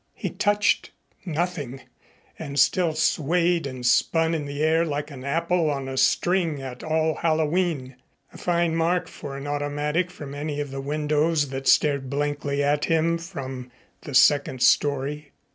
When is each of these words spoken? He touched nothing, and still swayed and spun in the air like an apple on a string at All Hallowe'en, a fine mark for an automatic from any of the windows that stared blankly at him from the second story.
He 0.15 0.31
touched 0.31 0.89
nothing, 1.27 1.81
and 2.39 2.59
still 2.59 2.95
swayed 2.95 3.67
and 3.67 3.85
spun 3.85 4.33
in 4.33 4.47
the 4.47 4.63
air 4.63 4.83
like 4.83 5.11
an 5.11 5.23
apple 5.23 5.69
on 5.69 5.87
a 5.87 5.95
string 5.95 6.59
at 6.59 6.83
All 6.83 7.13
Hallowe'en, 7.21 7.95
a 8.33 8.37
fine 8.39 8.75
mark 8.75 9.07
for 9.07 9.37
an 9.37 9.45
automatic 9.45 10.09
from 10.09 10.33
any 10.33 10.59
of 10.59 10.71
the 10.71 10.81
windows 10.81 11.49
that 11.49 11.67
stared 11.67 12.09
blankly 12.09 12.63
at 12.63 12.85
him 12.85 13.19
from 13.19 13.69
the 14.01 14.15
second 14.15 14.63
story. 14.63 15.33